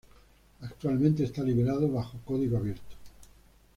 Actualmente 0.63 1.23
está 1.25 1.43
liberado 1.43 1.87
bajo 1.91 2.17
código 2.25 2.57
abierto. 2.57 2.95